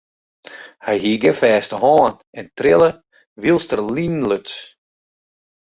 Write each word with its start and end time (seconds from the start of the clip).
Hy 0.85 0.95
hie 1.03 1.19
gjin 1.21 1.39
fêste 1.41 1.75
hân 1.83 2.13
en 2.39 2.47
trille 2.57 2.89
wylst 3.41 3.73
er 3.75 3.81
linen 3.95 4.23
luts. 4.29 4.55